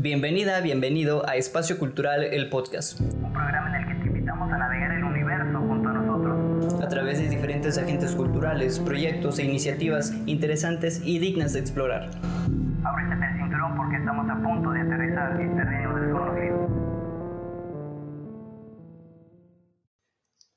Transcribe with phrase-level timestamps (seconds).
[0.00, 3.00] Bienvenida, bienvenido a Espacio Cultural, el podcast.
[3.00, 6.80] Un programa en el que te invitamos a navegar el universo junto a nosotros.
[6.80, 12.10] A través de diferentes agentes culturales, proyectos e iniciativas interesantes y dignas de explorar.
[12.84, 16.68] Ábrete el cinturón porque estamos a punto de aterrizar en terreno desconocido.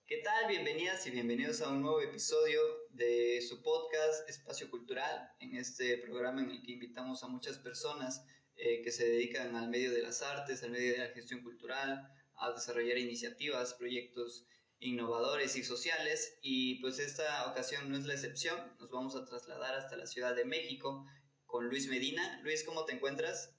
[0.05, 0.49] ¿Qué tal?
[0.49, 2.61] Bienvenidas y bienvenidos a un nuevo episodio
[2.91, 8.23] de su podcast Espacio Cultural, en este programa en el que invitamos a muchas personas
[8.57, 12.07] eh, que se dedican al medio de las artes, al medio de la gestión cultural,
[12.35, 14.45] a desarrollar iniciativas, proyectos
[14.79, 16.37] innovadores y sociales.
[16.41, 18.59] Y pues esta ocasión no es la excepción.
[18.79, 21.05] Nos vamos a trasladar hasta la Ciudad de México
[21.45, 22.41] con Luis Medina.
[22.43, 23.55] Luis, ¿cómo te encuentras?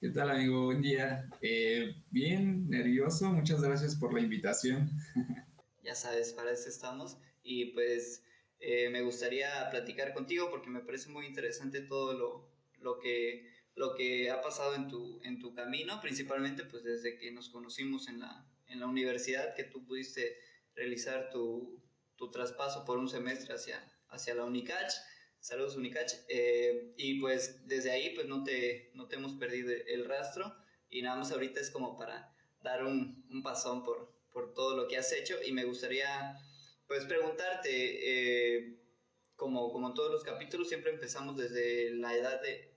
[0.00, 0.64] ¿Qué tal, amigo?
[0.64, 1.28] Buen día.
[1.42, 3.30] Eh, bien, nervioso.
[3.32, 4.90] Muchas gracias por la invitación.
[5.84, 7.18] ya sabes, para eso estamos.
[7.42, 8.24] Y pues
[8.60, 13.46] eh, me gustaría platicar contigo porque me parece muy interesante todo lo, lo que
[13.80, 18.08] lo que ha pasado en tu, en tu camino, principalmente pues desde que nos conocimos
[18.08, 20.36] en la, en la universidad, que tú pudiste
[20.74, 21.82] realizar tu,
[22.16, 24.92] tu traspaso por un semestre hacia, hacia la UNICACH.
[25.38, 26.12] Saludos UNICACH.
[26.28, 30.54] Eh, y pues desde ahí pues no te, no te hemos perdido el rastro
[30.90, 34.88] y nada más ahorita es como para dar un, un pasón por, por todo lo
[34.88, 36.38] que has hecho y me gustaría
[36.86, 38.76] pues preguntarte, eh,
[39.36, 42.69] como, como en todos los capítulos, siempre empezamos desde la edad de,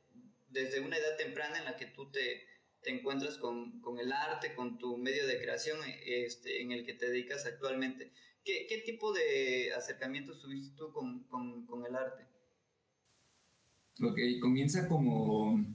[0.54, 2.44] desde una edad temprana en la que tú te,
[2.82, 6.94] te encuentras con, con, el arte, con tu medio de creación este, en el que
[6.94, 8.12] te dedicas actualmente.
[8.46, 12.24] ¿Qué, qué tipo de acercamientos tuviste tú con, con, con, el arte?
[14.02, 15.66] Ok, comienza como...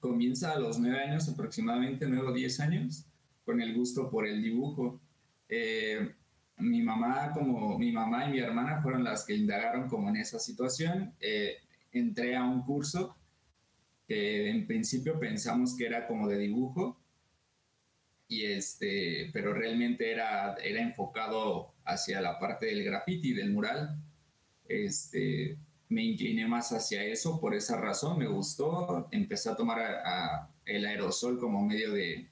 [0.00, 3.04] Comienza a los nueve años aproximadamente, nueve o diez años,
[3.44, 5.00] con el gusto por el dibujo.
[5.48, 6.14] Eh,
[6.58, 10.38] mi mamá, como mi mamá y mi hermana fueron las que indagaron como en esa
[10.38, 11.14] situación.
[11.18, 11.56] Eh,
[11.90, 13.16] entré a un curso
[14.08, 16.98] que en principio pensamos que era como de dibujo,
[18.26, 23.96] y este, pero realmente era, era enfocado hacia la parte del graffiti, del mural.
[24.68, 25.56] Este,
[25.88, 31.38] me incliné más hacia eso, por esa razón me gustó, empecé a tomar el aerosol
[31.38, 32.28] como medio de,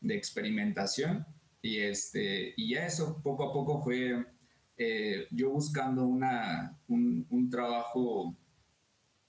[0.00, 1.24] de, experimentación
[1.62, 4.26] y, este, y ya eso poco a poco fue
[4.76, 8.36] eh, yo buscando una, un, un trabajo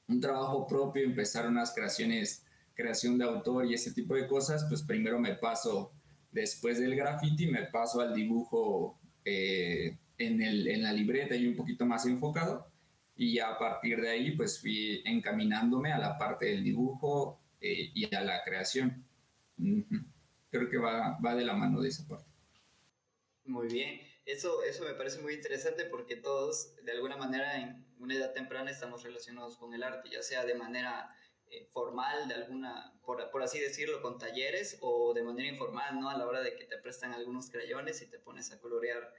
[0.07, 4.83] un trabajo propio, empezar unas creaciones, creación de autor y ese tipo de cosas, pues
[4.83, 5.91] primero me paso,
[6.31, 11.55] después del graffiti, me paso al dibujo eh, en, el, en la libreta y un
[11.55, 12.71] poquito más enfocado.
[13.15, 17.91] Y ya a partir de ahí, pues fui encaminándome a la parte del dibujo eh,
[17.93, 19.03] y a la creación.
[20.51, 22.29] Creo que va, va de la mano de esa parte.
[23.45, 23.99] Muy bien.
[24.25, 29.03] Eso, eso me parece muy interesante porque todos, de alguna manera, una edad temprana estamos
[29.03, 31.15] relacionados con el arte, ya sea de manera
[31.49, 36.09] eh, formal, de alguna, por, por, así decirlo, con talleres, o de manera informal, ¿no?
[36.09, 39.13] A la hora de que te prestan algunos crayones y te pones a colorear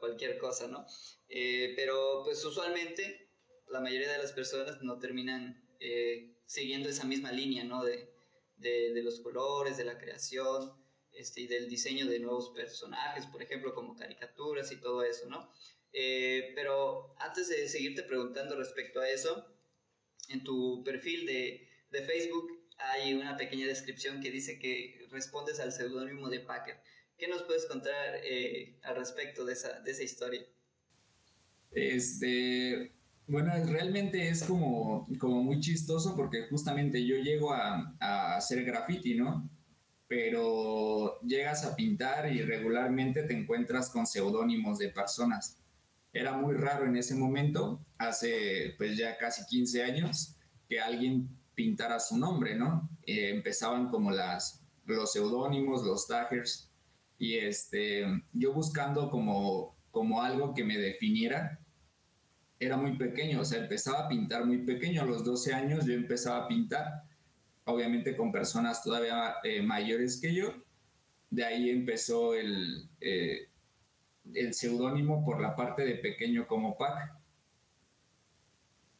[0.00, 0.86] cualquier cosa, ¿no?
[1.28, 3.30] Eh, pero, pues, usualmente,
[3.68, 7.84] la mayoría de las personas no terminan eh, siguiendo esa misma línea, ¿no?
[7.84, 8.12] De,
[8.56, 10.84] de, los colores, de la creación.
[11.12, 15.50] Este, y del diseño de nuevos personajes, por ejemplo, como caricaturas y todo eso, ¿no?
[15.98, 19.46] Eh, pero antes de seguirte preguntando respecto a eso,
[20.28, 21.62] en tu perfil de,
[22.06, 26.76] Facebook hay una pequeña descripción que dice que respondes al seudónimo de Packer.
[27.16, 30.42] ¿Qué nos puedes contar eh, al respecto de esa, de esa historia?
[31.70, 32.92] Este,
[33.26, 39.14] bueno, realmente es como, como muy chistoso porque justamente yo llego a, a hacer graffiti,
[39.14, 39.50] ¿no?
[40.08, 45.58] pero llegas a pintar y regularmente te encuentras con seudónimos de personas.
[46.16, 50.34] Era muy raro en ese momento, hace pues ya casi 15 años,
[50.66, 52.88] que alguien pintara su nombre, ¿no?
[53.06, 56.72] Eh, empezaban como las, los seudónimos, los taggers,
[57.18, 61.60] y este, yo buscando como, como algo que me definiera,
[62.58, 65.92] era muy pequeño, o sea, empezaba a pintar muy pequeño, a los 12 años yo
[65.92, 67.02] empezaba a pintar,
[67.64, 70.54] obviamente con personas todavía eh, mayores que yo.
[71.28, 73.48] De ahí empezó el, eh,
[74.34, 77.14] el seudónimo por la parte de pequeño como Pac,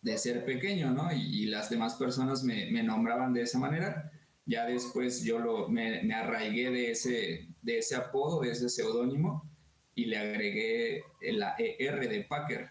[0.02, 1.12] de ser pequeño, ¿no?
[1.12, 4.12] Y, las demás personas me, nombraban de esa manera.
[4.44, 9.50] Ya después yo me, arraigué de ese, de ese apodo, de ese seudónimo,
[9.94, 12.70] y le agregué la ER de Packer.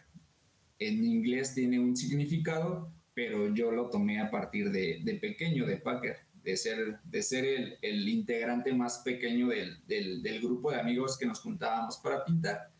[0.80, 5.78] En inglés tiene un significado pero yo lo tomé a partir de, de pequeño, de
[5.78, 11.40] Packer, de ser, de ser el, integrante más pequeño del, grupo de amigos que nos
[11.40, 12.72] juntábamos para pintar.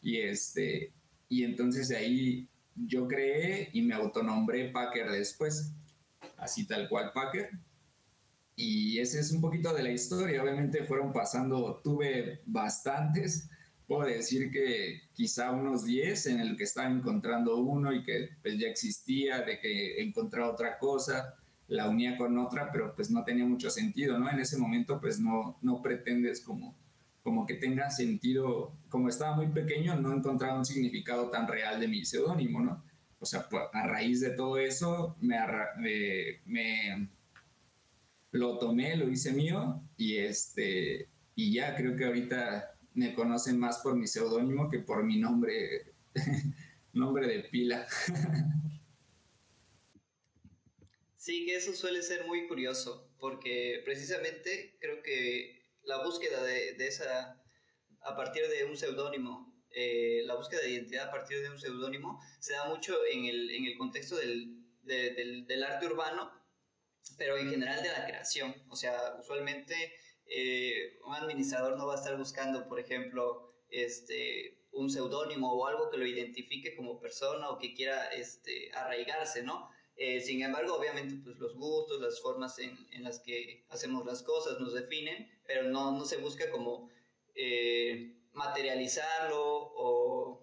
[0.00, 0.92] Y, este,
[1.28, 5.72] y entonces ahí yo creé y me autonombré Packer después,
[6.38, 7.50] así tal cual Packer.
[8.56, 10.42] Y ese es un poquito de la historia.
[10.42, 13.50] Obviamente fueron pasando, tuve bastantes.
[13.86, 18.58] Puedo decir que quizá unos 10 en el que estaba encontrando uno y que pues
[18.58, 21.34] ya existía, de que encontraba otra cosa,
[21.70, 24.28] la unía con otra, pero pues no tenía mucho sentido, ¿no?
[24.28, 26.76] En ese momento pues no, no pretendes como,
[27.22, 31.86] como que tenga sentido, como estaba muy pequeño, no encontraba un significado tan real de
[31.86, 32.82] mi seudónimo, ¿no?
[33.20, 35.38] O sea, pues, a raíz de todo eso me,
[38.32, 43.78] lo tomé, lo hice mío y este y ya creo que ahorita me conocen más
[43.78, 45.92] por mi seudónimo que por mi nombre
[46.92, 47.86] nombre de pila.
[51.20, 57.38] Sí, que eso suele ser muy curioso, porque precisamente creo que la búsqueda de, esa,
[58.00, 62.18] a partir de un seudónimo, eh, la búsqueda de identidad a partir de un seudónimo
[62.40, 66.32] se da mucho en el, en el contexto del, del, arte urbano,
[67.18, 68.54] pero en general de la creación.
[68.70, 69.74] O sea, usualmente
[70.24, 75.90] eh, un administrador no va a estar buscando, por ejemplo, este, un seudónimo o algo
[75.90, 79.68] que lo identifique como persona o que quiera este, arraigarse, ¿no?
[80.02, 84.22] Eh, sin embargo, obviamente, pues los gustos, las formas en, en, las que hacemos las
[84.22, 86.88] cosas nos definen, pero no, no se busca como
[87.34, 90.40] eh, materializarlo o,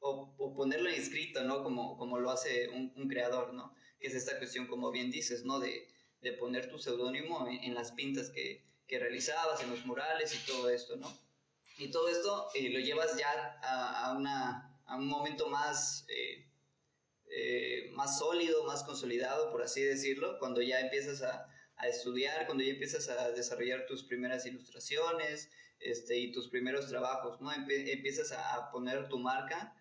[0.00, 1.62] o, ponerlo en escrito, ¿no?
[1.62, 3.72] Como, como lo hace un, un creador, ¿no?
[4.00, 5.60] que es esta cuestión, como bien dices, ¿no?
[5.60, 5.86] De,
[6.22, 10.70] de poner tu seudónimo en, las pintas que, que, realizabas, en los murales y todo
[10.70, 11.16] esto, ¿no?
[11.78, 13.30] Y todo esto eh, lo llevas ya
[13.62, 16.49] a, a, una, a un momento más, eh,
[17.30, 21.46] eh, más sólido, más consolidado, por así decirlo, cuando ya empiezas a,
[21.76, 27.40] a, estudiar, cuando ya empiezas a desarrollar tus primeras ilustraciones este, y tus primeros trabajos,
[27.40, 27.52] ¿no?
[27.52, 29.74] empiezas a, poner tu marca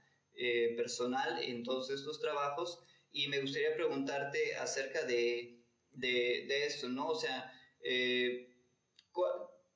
[0.77, 2.79] personal en todos estos trabajos
[3.11, 5.59] y me gustaría preguntarte acerca de,
[5.91, 7.07] de, esto, ¿no?
[7.07, 7.51] O sea,
[7.81, 8.55] eh,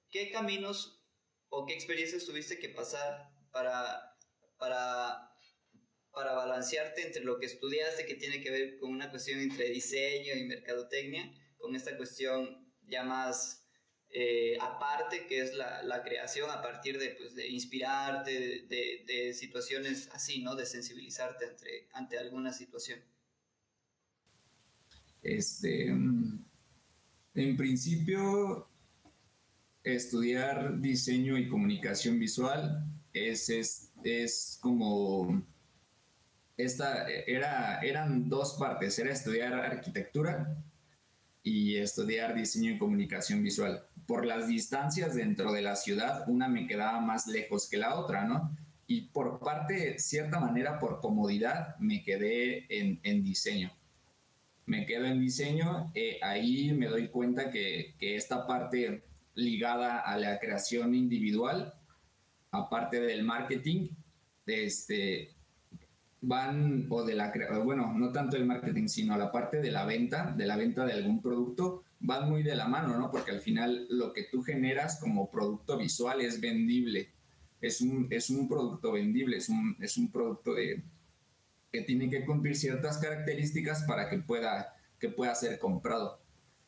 [0.10, 1.04] ¿qué caminos
[1.50, 4.16] o qué experiencias tuviste que pasar para,
[4.58, 5.33] para,
[6.14, 10.36] para balancearte entre lo que estudiaste, que tiene que ver con una cuestión entre diseño
[10.36, 13.64] y mercadotecnia, con esta cuestión ya más
[14.16, 20.44] eh, aparte, que es la, creación a partir de, pues, de inspirarte, de, situaciones así,
[20.44, 20.56] ¿no?
[20.56, 23.00] De sensibilizarte ante, ante alguna situación.
[25.24, 28.70] Este, en principio,
[29.84, 33.50] estudiar diseño y comunicación visual es,
[34.04, 35.44] es, como
[36.58, 40.58] esta era, eran dos partes, era estudiar arquitectura
[41.42, 43.86] y estudiar diseño y comunicación visual.
[44.06, 48.26] Por las distancias dentro de la ciudad, una me quedaba más lejos que la otra,
[48.26, 48.56] ¿no?
[48.88, 53.72] Y por parte, cierta manera, por comodidad, me quedé en, en diseño
[54.66, 59.04] me quedo en diseño, eh, ahí me doy cuenta que, que, esta parte
[59.36, 61.74] ligada a la creación individual,
[62.52, 63.90] aparte del marketing,
[64.46, 65.36] este,
[66.24, 67.32] van, o de la,
[67.64, 70.94] bueno, no tanto el marketing, sino la parte de la venta, de la venta de
[70.94, 73.10] algún producto, van muy de la mano, ¿no?
[73.10, 77.10] Porque al final lo que tú generas como producto visual es vendible,
[77.62, 80.84] es un, es un producto vendible, es un, es un producto de,
[81.72, 86.22] que tiene que cumplir ciertas características para que pueda, que pueda ser comprado.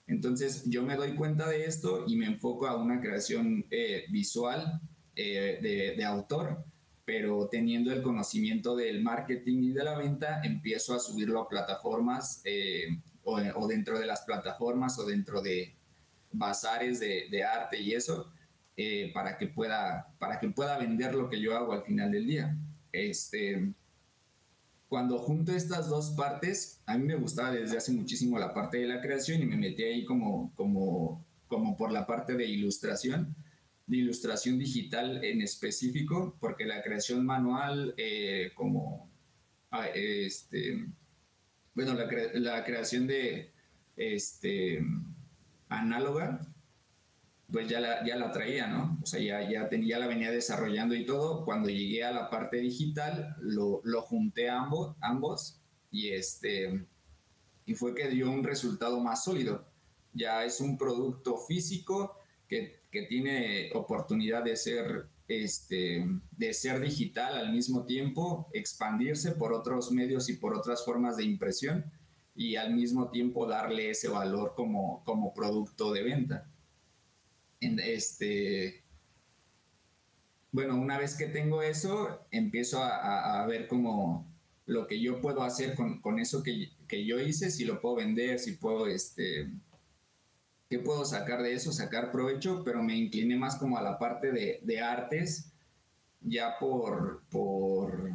[0.07, 4.81] Entonces yo me doy cuenta de esto y me enfoco a una creación eh, visual
[5.15, 6.65] eh, de, de, autor,
[7.05, 12.41] pero teniendo el conocimiento del marketing y de la venta, empiezo a subirlo a plataformas
[12.43, 15.75] eh, o, o, dentro de las plataformas o dentro de
[16.31, 18.31] bazares de, de arte y eso,
[19.13, 22.57] para, que pueda, para que pueda vender lo que yo hago al final del día.
[22.91, 23.73] Este,
[24.87, 28.87] cuando junto estas dos partes, a mí me gustaba desde hace muchísimo la parte de
[28.87, 33.35] la creación y me metí ahí como, como, como por la parte de ilustración,
[33.87, 39.09] de ilustración digital en específico, porque la creación manual, eh, como,
[39.71, 40.87] ah, este,
[41.73, 43.51] bueno, la, la, creación de
[43.95, 44.83] este,
[45.69, 46.39] análoga,
[47.51, 48.97] pues ya la, ya la traía, ¿no?
[49.03, 51.45] O sea, ya, ya, tenía, la venía desarrollando y todo.
[51.45, 55.61] Cuando llegué a la parte digital, lo, lo junté ambos, ambos
[55.91, 56.85] y, este,
[57.65, 59.67] y fue que dio un resultado más sólido.
[60.13, 67.35] Ya es un producto físico que, que tiene oportunidad de ser, este, de ser digital
[67.35, 71.91] al mismo tiempo, expandirse por otros medios y por otras formas de impresión
[72.35, 76.49] y al mismo tiempo darle ese valor como, como producto de venta.
[77.59, 78.81] Este,
[80.53, 84.25] bueno, una vez que tengo eso, empiezo a, ver como
[84.67, 87.95] lo que yo puedo hacer con, con eso que, que, yo hice, si lo puedo
[87.95, 89.49] vender, si puedo, este,
[90.69, 91.71] ¿qué puedo sacar de eso?
[91.71, 95.51] Sacar provecho, pero me incliné más como a la parte de, de artes,
[96.21, 98.11] ya por, por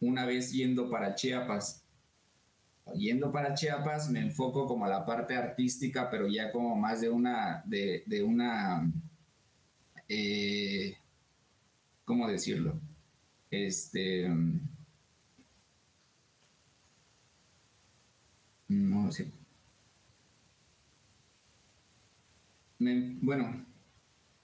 [0.00, 1.84] una vez yendo para Chiapas.
[2.94, 7.08] Yendo para Chiapas me enfoco como a la parte artística, pero ya como más de
[7.08, 8.90] una, de, una,
[10.08, 10.96] eh,
[12.04, 12.80] ¿cómo decirlo?
[13.50, 14.28] Este,
[18.68, 19.30] no sé.
[23.20, 23.66] Bueno,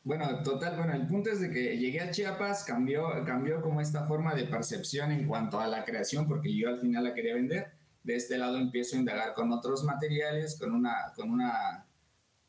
[0.09, 4.07] bueno, total, bueno, el punto es de que llegué a Chiapas, cambió, cambió como esta
[4.07, 7.73] forma de percepción en cuanto a la creación, porque yo al final la quería vender.
[8.03, 11.87] De este lado empiezo a indagar con otros materiales, con una, con una,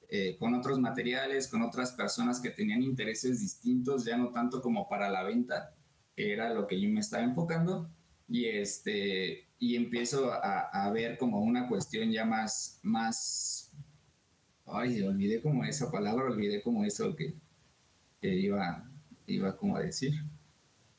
[0.07, 4.87] eh, con otros materiales, con otras personas que tenían intereses distintos, ya no tanto como
[4.87, 5.75] para la venta,
[6.15, 7.89] que era lo que yo me estaba enfocando,
[8.29, 13.68] y este, y empiezo a, a ver como una cuestión ya más, más
[14.71, 17.33] Ay, olvidé como esa palabra, olvidé como eso que,
[18.21, 18.89] iba,
[19.27, 20.13] iba como a decir.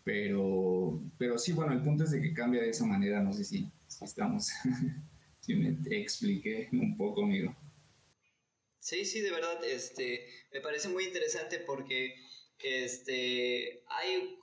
[0.05, 3.45] Pero, pero sí, bueno, el punto es de que cambia de esa manera, no sé
[3.45, 4.49] si, estamos,
[5.41, 7.55] si me expliqué un poco, amigo.
[8.81, 12.15] Sí, sí, de verdad, este, me parece muy interesante porque
[12.59, 14.39] este, hay,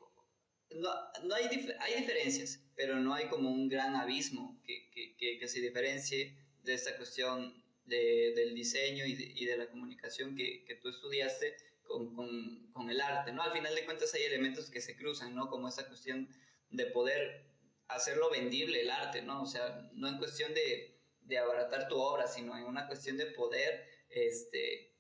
[0.76, 0.90] no,
[1.26, 1.46] no hay,
[1.80, 6.74] hay diferencias, pero no hay como un gran abismo que, que, que se diferencie de
[6.76, 12.72] esta cuestión de, del diseño y de, la comunicación que, que tú estudiaste con, con,
[12.74, 13.42] con, el arte, ¿no?
[13.42, 15.50] Al final de cuentas hay elementos que se cruzan, ¿no?
[15.50, 16.30] Como esa cuestión
[16.70, 17.46] de poder
[17.88, 19.42] hacerlo vendible el arte, ¿no?
[19.42, 23.28] O sea, no en cuestión de, de abaratar tu obra, sino en una cuestión de
[23.28, 24.94] poder, este,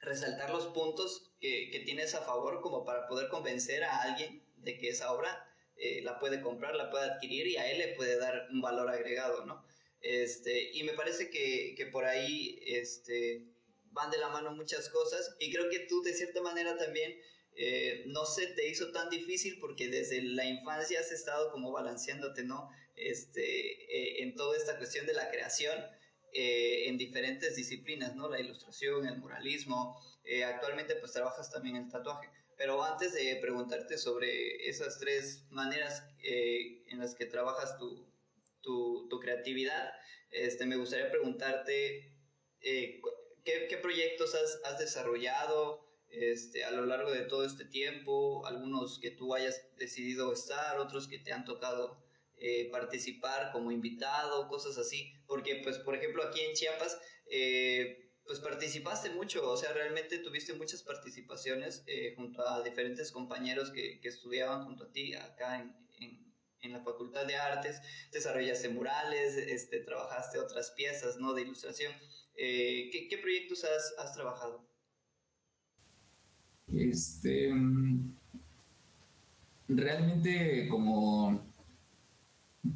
[0.00, 4.78] resaltar los puntos que, que, tienes a favor como para poder convencer a alguien de
[4.78, 5.44] que esa obra
[5.76, 8.90] eh, la puede comprar, la puede adquirir y a él le puede dar un valor
[8.90, 9.64] agregado, ¿no?
[10.00, 13.44] Este, y me parece que, que por ahí este,
[13.90, 17.18] van de la mano muchas cosas y creo que tú de cierta manera también
[17.60, 22.44] eh, no se te hizo tan difícil porque desde la infancia has estado como balanceándote,
[22.44, 22.70] ¿no?
[22.94, 25.76] Este, eh, en toda esta cuestión de la creación
[26.32, 28.28] eh, en diferentes disciplinas, ¿no?
[28.28, 30.00] La ilustración, el muralismo,
[30.46, 32.28] actualmente pues trabajas también el tatuaje.
[32.56, 38.07] Pero antes de preguntarte sobre esas tres maneras en las que trabajas tu,
[38.62, 39.92] tu, creatividad,
[40.30, 42.12] este, me gustaría preguntarte
[42.60, 43.00] eh,
[43.44, 49.34] ¿qué, proyectos has, desarrollado este, a lo largo de todo este tiempo, algunos que tú
[49.34, 52.02] hayas decidido estar, otros que te han tocado
[52.36, 57.00] eh, participar como invitado, cosas así, porque pues por ejemplo aquí en Chiapas,
[57.30, 61.84] eh, pues participaste mucho, o sea, realmente tuviste muchas participaciones
[62.14, 66.27] junto a diferentes compañeros que, que, estudiaban junto a ti acá en, en
[66.62, 67.80] la Facultad de Artes,
[68.12, 71.32] desarrollaste murales, este, trabajaste otras piezas ¿no?
[71.34, 71.92] de ilustración.
[72.36, 74.64] Eh, ¿qué, proyectos has, has, trabajado?
[76.68, 78.14] Este, mm,
[79.68, 81.42] realmente como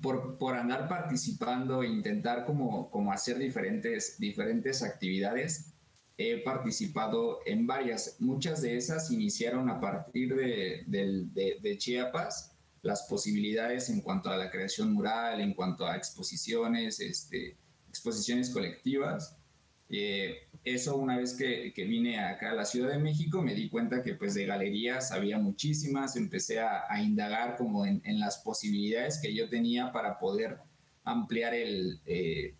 [0.00, 5.74] por, por, andar participando e intentar como, como hacer diferentes, diferentes actividades,
[6.16, 8.16] he participado en varias.
[8.20, 12.51] Muchas de esas iniciaron a partir de, de, de Chiapas
[12.82, 17.56] las posibilidades en cuanto a la creación mural, en cuanto a exposiciones, este,
[17.88, 19.38] exposiciones colectivas.
[19.88, 23.68] Eh, eso una vez que, que, vine acá a la Ciudad de México me di
[23.68, 29.34] cuenta que pues de galerías había muchísimas, empecé a, indagar como en, las posibilidades que
[29.34, 30.58] yo tenía para poder
[31.04, 32.54] ampliar el, eh,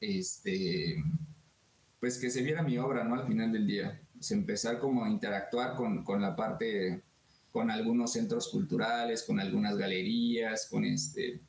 [0.00, 0.96] este,
[2.00, 3.14] pues que se viera mi obra, ¿no?
[3.14, 7.02] Al final del día, pues empezar como a interactuar con la parte
[7.52, 11.40] con algunos centros culturales, con algunas galerías, con, este,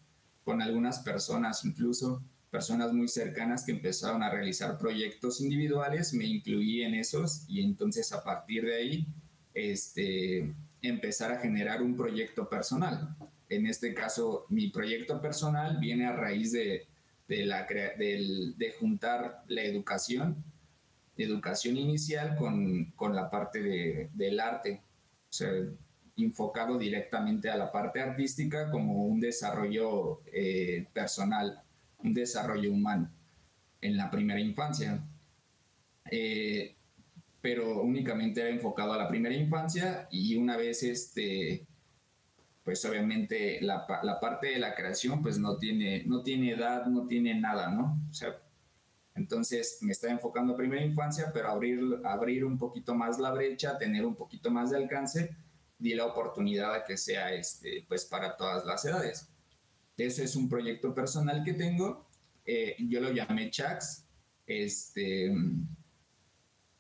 [0.44, 6.82] con algunas personas incluso, personas muy cercanas que empezaron a realizar proyectos individuales, me incluí
[6.82, 9.08] en esos y entonces a partir de ahí
[9.54, 13.16] este, empezar a generar un proyecto personal.
[13.50, 16.88] En este caso, mi proyecto personal viene a raíz de,
[17.28, 20.44] de, la, de, de juntar la educación,
[21.18, 24.82] educación inicial con, con la parte de, del arte.
[25.30, 25.52] O sea,
[26.24, 31.62] enfocado directamente a la parte artística como un desarrollo eh, personal,
[32.04, 33.10] un desarrollo humano
[33.82, 35.02] en la primera infancia.
[36.12, 36.76] Eh,
[37.42, 41.66] pero únicamente era enfocado a la primera infancia y una vez este
[42.64, 47.08] pues obviamente la, la, parte de la creación pues no tiene, no tiene edad, no
[47.08, 47.98] tiene nada, ¿no?
[48.08, 48.38] O sea,
[49.16, 53.78] entonces me estaba enfocando a primera infancia, pero abrir, abrir un poquito más la brecha,
[53.80, 55.36] tener un poquito más de alcance
[55.80, 59.30] di la oportunidad a que sea este, pues para todas las edades.
[59.98, 62.08] Ese es un proyecto personal que tengo.
[62.46, 64.06] Eh, yo lo llamé Chax.
[64.46, 65.32] Este,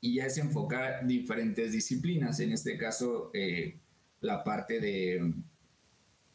[0.02, 3.78] y ya es enfocar diferentes disciplinas, en este caso eh,
[4.22, 5.34] la parte de,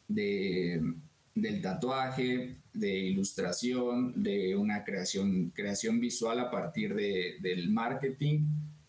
[0.07, 8.41] del tatuaje, de ilustración, de una creación, creación visual a partir de, del marketing,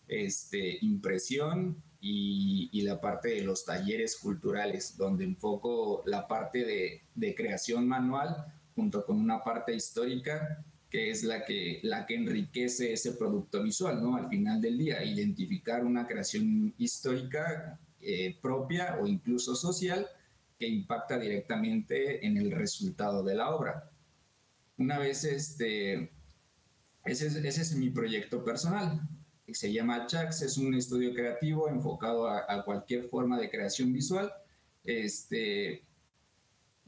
[0.07, 7.35] este, impresión y, la parte de los talleres culturales, donde enfoco la parte de, de
[7.35, 13.13] creación manual junto con una parte histórica que es la que, la que enriquece ese
[13.13, 14.15] producto visual, ¿no?
[14.15, 20.07] Al final del día, identificar una creación histórica eh, propia o incluso social
[20.57, 23.91] que impacta directamente en el resultado de la obra.
[24.77, 26.11] Una vez, este,
[27.03, 29.01] ese, ese es mi proyecto personal,
[29.53, 34.31] se llama Chax, es un estudio creativo enfocado a, a cualquier forma de creación visual.
[34.83, 35.87] Este,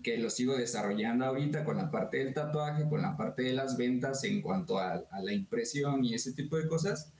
[0.01, 3.77] que lo sigo desarrollando ahorita con la parte del tatuaje, con la parte de las
[3.77, 7.11] ventas en cuanto a, la impresión y ese tipo de cosas.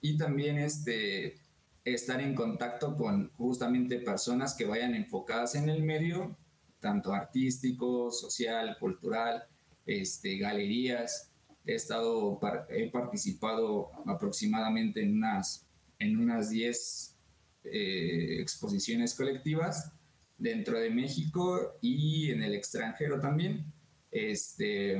[0.00, 1.38] Y también este,
[1.84, 6.36] estar en contacto con justamente personas que vayan enfocadas en el medio,
[6.80, 9.44] tanto artístico, social, cultural,
[9.86, 11.32] este, galerías.
[11.64, 15.66] He estado, he participado aproximadamente en unas,
[15.98, 17.16] en unas 10
[17.64, 19.92] eh, exposiciones colectivas
[20.38, 23.64] dentro de México y en el extranjero también.
[24.10, 24.96] Este,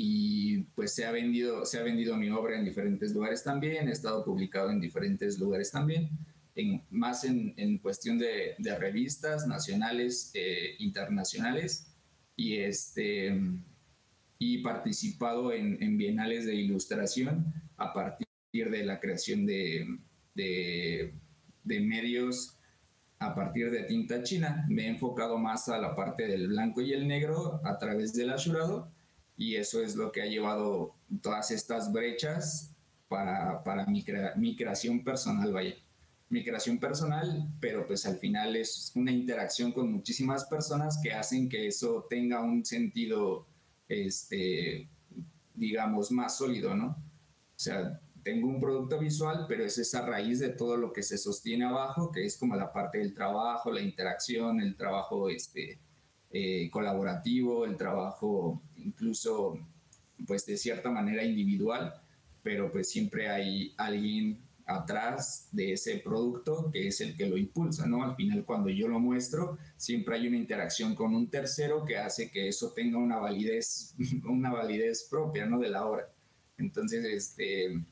[0.00, 3.90] y pues se ha vendido, se ha vendido mi obra en diferentes lugares también, he
[3.90, 6.10] estado publicado en diferentes lugares también,
[6.54, 11.88] en, más en, en cuestión de, de, revistas nacionales, e internacionales,
[12.36, 13.40] y, este,
[14.38, 19.98] y participado en, en, bienales de ilustración a partir de la creación de,
[20.34, 22.56] de, medios
[23.18, 24.64] a partir de tinta china.
[24.68, 28.30] Me he enfocado más a la parte del blanco y el negro a través del
[28.30, 28.90] asurado
[29.36, 32.74] y eso es lo que ha llevado todas estas brechas
[33.08, 34.04] para, para mi,
[34.36, 35.74] mi creación personal, vaya.
[36.30, 41.48] Mi creación personal, pero pues al final es una interacción con muchísimas personas que hacen
[41.48, 43.46] que eso tenga un sentido,
[43.88, 44.88] este,
[45.54, 46.88] digamos, más sólido, ¿no?
[46.88, 51.16] O sea, tengo un producto visual, pero es esa raíz de todo lo que se
[51.16, 55.78] sostiene abajo, que es como la parte del trabajo, la interacción, el trabajo este,
[56.30, 59.58] eh, colaborativo, el trabajo incluso,
[60.26, 61.94] pues de cierta manera individual,
[62.42, 67.86] pero pues siempre hay alguien atrás de ese producto que es el que lo impulsa,
[67.86, 68.04] ¿no?
[68.04, 72.30] Al final cuando yo lo muestro, siempre hay una interacción con un tercero que hace
[72.30, 73.94] que eso tenga una validez,
[74.28, 75.58] una validez propia, ¿no?
[75.58, 76.12] De la obra.
[76.58, 77.82] Entonces, este,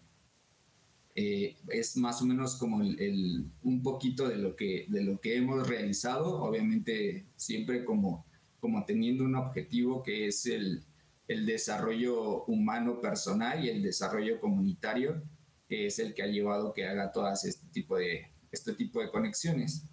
[1.15, 5.37] eh, es más o menos como el, un poquito de lo, que, de lo que
[5.37, 8.27] hemos realizado, obviamente siempre como,
[8.61, 10.85] como teniendo un objetivo que es el,
[11.27, 15.23] el desarrollo humano personal y el desarrollo comunitario,
[15.69, 19.85] es el que ha llevado que haga todas este tipo de, este tipo de conexiones.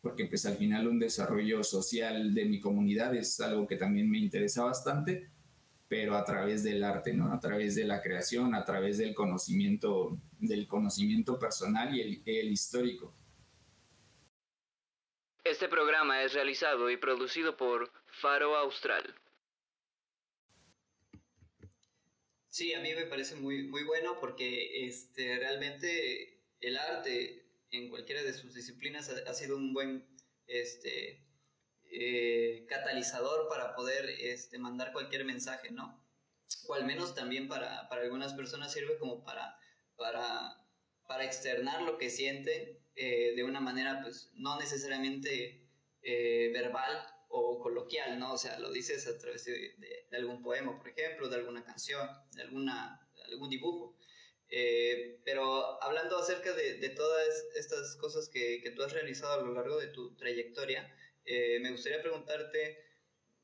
[0.00, 4.18] Porque pues al final un desarrollo social de mi comunidad es algo que también me
[4.18, 5.30] interesa bastante
[5.88, 7.32] pero a través del arte, ¿no?
[7.32, 12.48] A través de la creación, a través del conocimiento, del conocimiento personal y el, el
[12.50, 13.14] histórico.
[15.44, 19.14] Este programa es realizado y producido por Faro Austral.
[22.56, 28.22] Sí, a mí me parece muy, muy bueno porque este, realmente el arte en cualquiera
[28.22, 30.08] de sus disciplinas ha, sido un buen
[30.46, 31.22] este,
[31.92, 36.02] eh, catalizador para poder este, mandar cualquier mensaje, ¿no?
[36.66, 39.58] O al menos también para, para algunas personas sirve como para,
[39.94, 40.56] para,
[41.06, 45.68] para externar lo que sienten eh, de una manera, pues, no necesariamente
[46.00, 48.32] eh, verbal o coloquial, ¿no?
[48.34, 49.74] O sea, lo dices a través de,
[50.12, 53.96] algún poema, por ejemplo, de alguna canción, de alguna, algún dibujo.
[55.24, 59.78] pero hablando acerca de, todas estas cosas que, que, tú has realizado a lo largo
[59.78, 60.90] de tu trayectoria,
[61.26, 62.78] eh, me gustaría preguntarte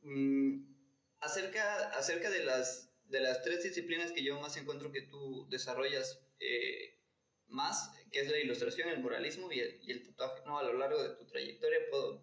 [0.02, 0.72] mm,
[1.18, 6.24] acerca, acerca de, las, de las tres disciplinas que yo más encuentro que tú desarrollas
[6.38, 7.00] eh,
[7.48, 10.42] más, que es la ilustración, el muralismo y el, y el, tatuaje.
[10.46, 10.59] ¿no?
[10.59, 12.22] A lo largo de tu trayectoria puedo,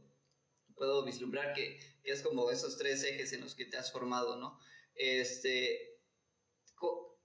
[0.80, 4.38] puedo vislumbrar que, que, es como esos tres ejes en los que te has formado,
[4.38, 4.58] ¿no?
[4.96, 5.90] Este,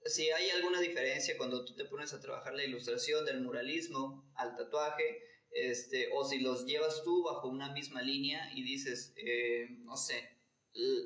[0.05, 4.55] si hay alguna diferencia cuando tú te pones a trabajar la ilustración del muralismo al
[4.55, 9.97] tatuaje, este, o si los llevas tú bajo una misma línea y dices, eh, no
[9.97, 10.29] sé,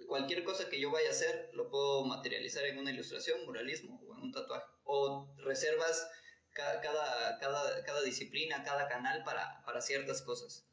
[0.08, 4.16] cualquier cosa que yo vaya a hacer lo puedo materializar en una ilustración, muralismo o
[4.16, 6.10] en un tatuaje, o reservas
[6.52, 6.82] cada,
[7.40, 10.69] cada, cada disciplina, cada canal para, para ciertas cosas.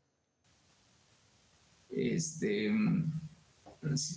[1.89, 2.71] Este,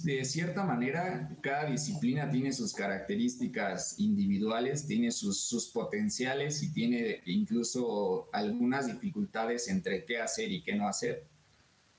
[0.03, 8.29] de cierta manera, cada disciplina tiene sus características individuales, tiene sus, potenciales y tiene incluso
[8.33, 11.27] algunas dificultades entre qué hacer y qué no hacer.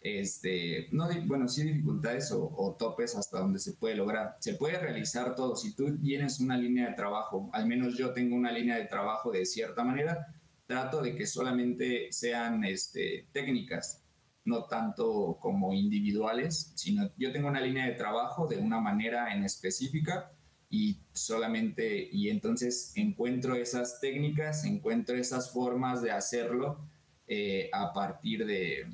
[0.00, 4.36] Este, no, bueno, sí dificultades o, o, topes hasta donde se puede lograr.
[4.40, 5.54] Se puede realizar todo.
[5.56, 9.30] Si tú tienes una línea de trabajo, al menos yo tengo una línea de trabajo
[9.30, 10.34] de cierta manera,
[10.66, 13.99] trato de que solamente sean este, técnicas
[14.44, 19.44] no tanto como individuales, sino yo tengo una línea de trabajo de una manera en
[19.44, 20.32] específica
[20.70, 26.78] y solamente, y entonces encuentro esas técnicas, encuentro esas formas de hacerlo
[27.26, 28.88] eh, a partir de,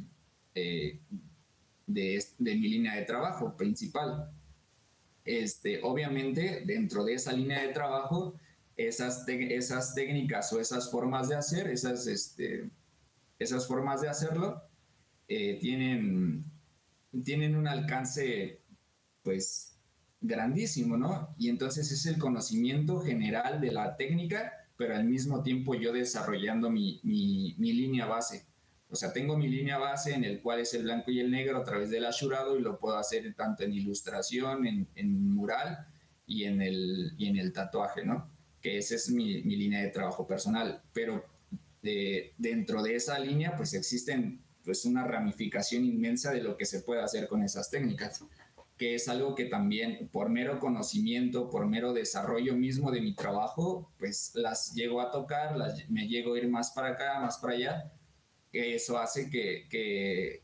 [0.54, 1.00] eh,
[1.86, 4.30] de, de, mi línea de trabajo principal.
[5.24, 8.34] Este, obviamente, dentro de esa línea de trabajo,
[8.76, 12.70] esas, esas técnicas o esas formas de hacer, esas, este,
[13.38, 14.62] esas formas de hacerlo,
[15.28, 16.44] eh, tienen,
[17.24, 18.60] tienen un alcance,
[19.22, 19.76] pues,
[20.20, 21.34] grandísimo, ¿no?
[21.38, 26.70] Y entonces es el conocimiento general de la técnica, pero al mismo tiempo yo desarrollando
[26.70, 28.46] mi, mi, línea base.
[28.88, 31.58] O sea, tengo mi línea base en el cual es el blanco y el negro
[31.58, 35.86] a través del asurado y lo puedo hacer tanto en ilustración, en, mural
[36.26, 38.30] y en, el, y en el tatuaje, ¿no?
[38.60, 40.82] Que esa es mi, mi línea de trabajo personal.
[40.92, 41.24] Pero
[41.82, 46.80] de, dentro de esa línea, pues existen pues una ramificación inmensa de lo que se
[46.80, 48.22] puede hacer con esas técnicas,
[48.76, 53.92] que es algo que también por mero conocimiento, por mero desarrollo mismo de mi trabajo,
[53.96, 57.54] pues las llego a tocar, las, me llego a ir más para acá, más para
[57.54, 57.92] allá,
[58.50, 60.42] que eso hace que, que,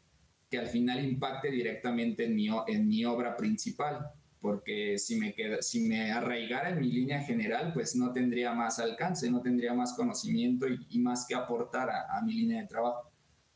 [0.48, 4.08] que al final impacte directamente en mi, en mi obra principal,
[4.40, 8.78] porque si me, queda, si me arraigara en mi línea general, pues no tendría más
[8.78, 13.11] alcance, no tendría más conocimiento y, más que aportar a mi línea de trabajo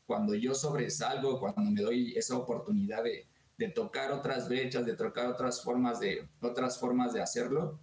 [0.07, 5.27] cuando yo sobresalgo, cuando me doy esa oportunidad de, de, tocar otras brechas, de tocar
[5.27, 7.77] otras formas de, otras formas de hacerlo,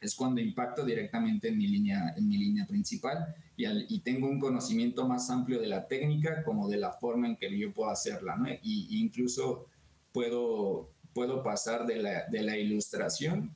[0.00, 4.28] es cuando impacto directamente en mi línea, en mi línea principal y, al, y, tengo
[4.28, 7.90] un conocimiento más amplio de la técnica como de la forma en que yo puedo
[7.90, 8.48] hacerla, ¿no?
[8.62, 9.66] Y incluso
[10.12, 13.54] puedo, puedo pasar de la, de la ilustración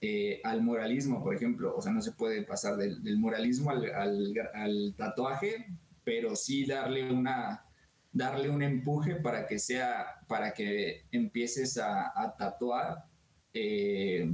[0.00, 3.90] eh, al muralismo, por ejemplo, o sea, no se puede pasar del, del muralismo al,
[3.94, 5.66] al, al tatuaje,
[6.08, 7.66] pero sí darle una
[8.10, 13.04] darle un empuje para que sea para que empieces a, a tatuar
[13.52, 14.32] eh,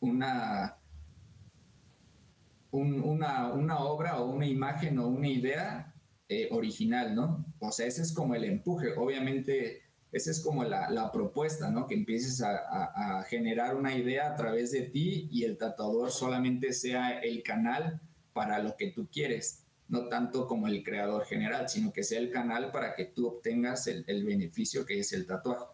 [0.00, 0.76] una,
[2.70, 5.94] un, una, una obra o una imagen o una idea
[6.28, 7.46] eh, original, ¿no?
[7.58, 8.92] O sea, ese es como el empuje.
[8.98, 9.80] Obviamente,
[10.12, 11.86] esa es como la, la propuesta, ¿no?
[11.86, 16.10] Que empieces a, a, a, generar una idea a través de ti y el tatuador
[16.10, 18.02] solamente sea el canal
[18.34, 22.30] para lo que tú quieres no tanto como el creador general, sino que sea el
[22.30, 25.64] canal para que tú obtengas el, el, beneficio que es el tatuaje.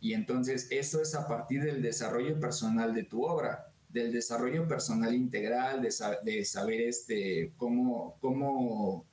[0.00, 5.14] Y entonces eso es a partir del desarrollo personal de tu obra, del desarrollo personal
[5.14, 9.06] integral, de, saber este, cómo, cómo,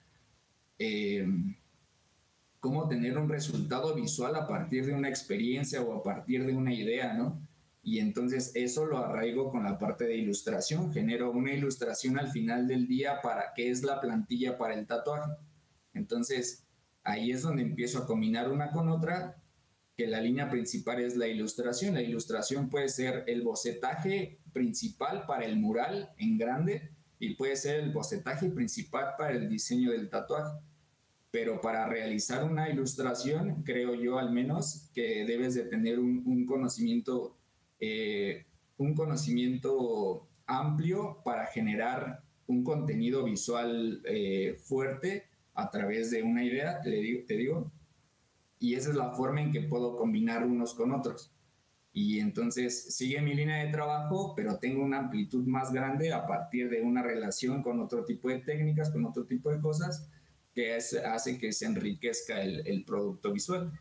[0.78, 1.26] eh,
[2.60, 6.74] cómo tener un resultado visual a partir de una experiencia o a partir de una
[6.74, 7.40] idea, ¿no?
[7.86, 12.68] Y entonces eso lo arraigo con la parte de ilustración, genero una ilustración al final
[12.68, 15.32] del día para que es la plantilla para el tatuaje.
[15.94, 16.66] Entonces
[17.04, 19.40] ahí es donde empiezo a combinar una con otra,
[19.96, 21.94] que la línea principal es la ilustración.
[21.94, 27.82] La ilustración puede ser el bocetaje principal para el mural en grande y puede ser
[27.82, 30.58] el bocetaje principal para el diseño del tatuaje.
[31.30, 36.48] Pero para realizar una ilustración, creo yo al menos que debes de tener un, un
[36.48, 37.38] conocimiento
[37.80, 38.46] eh,
[38.78, 46.82] un conocimiento amplio para generar un contenido visual eh, fuerte a través de una idea,
[46.82, 47.72] te digo,
[48.60, 51.32] y esa es la forma en que puedo combinar unos con otros.
[51.94, 56.70] Y entonces sigue mi línea de trabajo, pero tengo una amplitud más grande a partir
[56.70, 60.10] de una relación con otro tipo de técnicas, con otro tipo de cosas,
[60.54, 63.72] que hace que se enriquezca el producto visual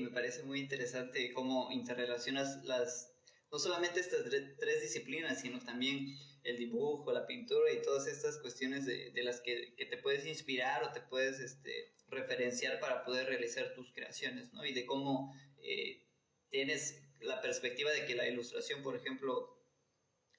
[0.00, 3.12] me parece muy interesante cómo interrelacionas las,
[3.50, 4.24] no solamente estas
[4.58, 9.74] tres disciplinas, sino también el dibujo, la pintura y todas estas cuestiones de, las que,
[9.76, 14.64] que, te puedes inspirar o te puedes este, referenciar para poder realizar tus creaciones, ¿no?
[14.64, 16.02] Y de cómo eh,
[16.50, 19.56] tienes la perspectiva de que la ilustración, por ejemplo,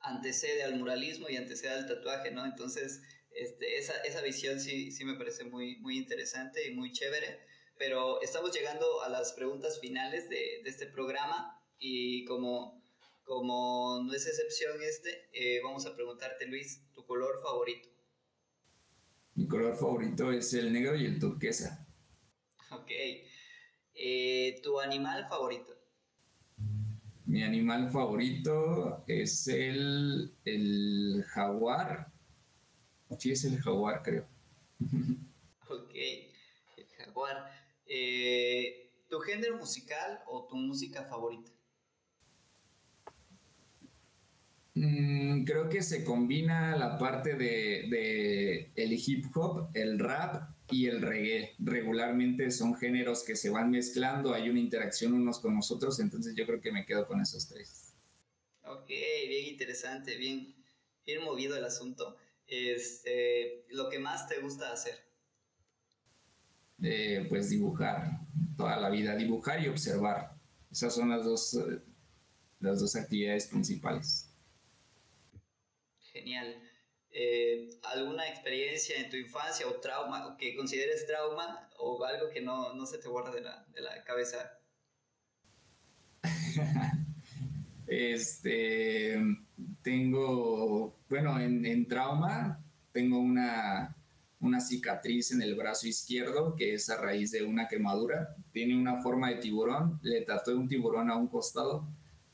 [0.02, 2.46] antecede al muralismo y antecede al tatuaje, ¿no?
[2.46, 7.40] Entonces, este, esa, esa visión sí, sí me parece muy, muy interesante y muy chévere
[7.78, 12.82] pero estamos llegando a las preguntas finales de, de este programa y como,
[13.24, 17.90] como no es excepción este, eh, vamos a preguntarte, Luis, tu color favorito.
[19.36, 21.88] Mi color favorito es el negro y el turquesa.
[22.72, 22.92] Ok.
[23.96, 25.74] Eh, ¿Tu animal favorito?
[27.26, 32.12] Mi animal favorito es el, el jaguar.
[33.18, 34.28] Sí, es el jaguar, creo.
[35.70, 35.96] ok,
[36.78, 37.63] el jaguar.
[37.88, 41.52] Eh, ¿Tu género musical o tu música favorita?
[44.76, 50.88] Mm, creo que se combina la parte de, de, el hip hop, el rap y
[50.88, 51.54] el reggae.
[51.60, 56.46] Regularmente son géneros que se van mezclando, hay una interacción unos con nosotros, entonces yo
[56.48, 57.94] creo que me quedo con esos tres.
[58.66, 60.56] Ok, bien interesante, bien,
[61.06, 62.18] bien movido el asunto.
[62.48, 65.03] Este, ¿Lo que más te gusta hacer?
[66.82, 68.20] Eh, pues dibujar,
[68.58, 70.36] toda la vida, dibujar y observar.
[70.72, 71.80] Esas son las dos, eh,
[72.60, 74.30] las dos actividades principales.
[76.12, 76.62] Genial.
[77.12, 82.74] Eh, ¿Alguna experiencia en tu infancia o trauma que consideres trauma o algo que no,
[82.74, 84.60] no se te borra de la, de la cabeza?
[87.88, 89.22] este,
[89.84, 93.96] tengo, bueno, en, en trauma, tengo una,
[94.44, 98.36] una cicatriz en el brazo izquierdo que es a raíz de una quemadura.
[98.52, 101.88] Tiene una forma de tiburón, le tatué un tiburón a un costado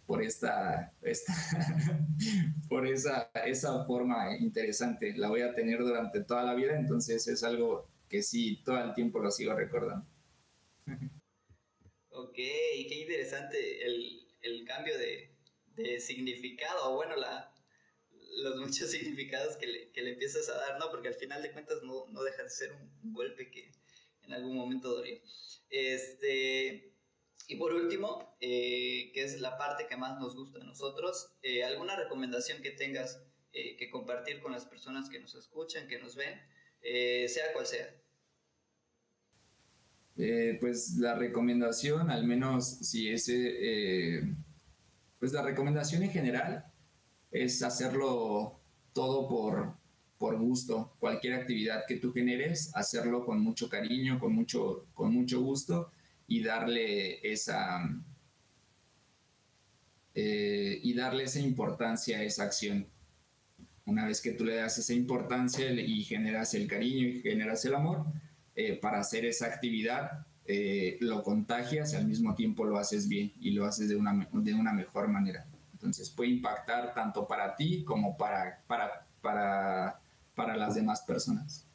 [0.07, 1.33] por esta, esta
[2.67, 5.15] por esa, esa forma interesante.
[5.15, 8.93] La voy a tener durante toda la vida, entonces es algo que sí, todo el
[8.93, 10.05] tiempo lo sigo recordando.
[12.11, 15.31] Ok, qué interesante el, el cambio de,
[15.75, 17.49] de, significado, bueno, la,
[18.37, 20.89] los muchos significados que le, que le, empiezas a dar, ¿no?
[20.89, 23.71] Porque al final de cuentas no, no deja de ser un golpe que
[24.23, 25.17] en algún momento dolió.
[25.69, 26.93] Este,
[27.47, 31.63] y por último, eh, que es la parte que más nos gusta a nosotros, eh,
[31.63, 36.15] ¿alguna recomendación que tengas eh, que compartir con las personas que nos escuchan, que nos
[36.15, 36.39] ven,
[37.27, 37.95] sea cual sea?
[40.59, 44.21] pues la recomendación, al menos si ese,
[45.17, 46.68] pues la recomendación en general
[47.31, 48.59] es hacerlo
[48.93, 49.73] todo por,
[50.17, 50.95] por gusto.
[50.99, 55.91] Cualquier actividad que tú generes, hacerlo con mucho cariño, con mucho, con mucho gusto
[56.27, 57.81] y darle esa
[60.15, 62.87] eh, y darle esa importancia a esa acción.
[63.85, 67.75] Una vez que tú le das esa importancia y generas el cariño y generas el
[67.75, 68.05] amor
[68.55, 73.31] eh, para hacer esa actividad, eh, lo contagias y al mismo tiempo lo haces bien
[73.39, 75.47] y lo haces de una, de una mejor manera.
[75.79, 79.97] Entonces puede impactar tanto para ti como para, para, para,
[80.35, 81.65] para las demás personas.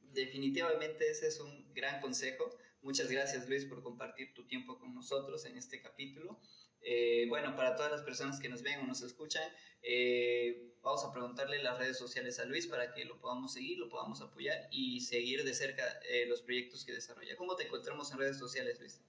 [0.00, 2.56] Definitivamente ese es un gran consejo.
[2.80, 6.40] Muchas gracias Luis por compartir tu tiempo con nosotros en este capítulo.
[6.80, 9.42] Eh, bueno, para todas las personas que nos ven o nos escuchan,
[9.82, 13.90] eh, vamos a preguntarle las redes sociales a Luis para que lo podamos seguir, lo
[13.90, 17.36] podamos apoyar y seguir de cerca eh, los proyectos que desarrolla.
[17.36, 19.02] ¿Cómo te encontramos en redes sociales, Luis?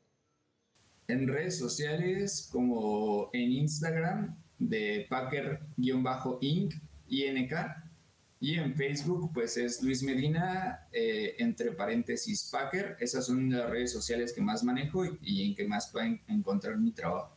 [1.07, 6.73] En redes sociales como en Instagram de Packer-Inc,
[7.07, 12.97] y en Facebook, pues es Luis Medina, eh, entre paréntesis Packer.
[12.99, 16.77] Esas son las redes sociales que más manejo y, y en que más pueden encontrar
[16.77, 17.35] mi trabajo.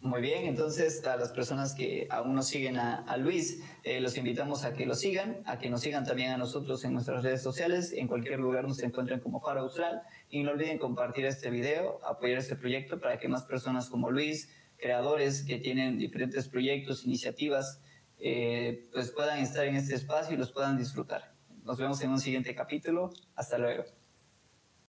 [0.00, 4.64] Muy bien, entonces a las personas que aún no siguen a, Luis, eh, los invitamos
[4.64, 7.92] a que lo sigan, a que nos sigan también a nosotros en nuestras redes sociales.
[7.92, 10.02] En cualquier lugar nos encuentren como Faro Austral.
[10.30, 14.48] Y no olviden compartir este video, apoyar este proyecto para que más personas como Luis,
[14.76, 17.80] creadores que tienen diferentes proyectos, iniciativas,
[18.20, 21.34] eh, pues puedan estar en este espacio y los puedan disfrutar.
[21.64, 23.10] Nos vemos en un siguiente capítulo.
[23.34, 23.97] Hasta luego.